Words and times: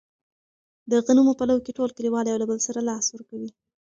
د 0.91 0.91
غنمو 1.05 1.33
په 1.39 1.45
لو 1.49 1.57
کې 1.65 1.75
ټول 1.77 1.89
کلیوال 1.97 2.25
یو 2.27 2.41
له 2.41 2.47
بل 2.51 2.59
سره 2.67 2.79
لاس 2.89 3.05
ورکوي. 3.09 3.49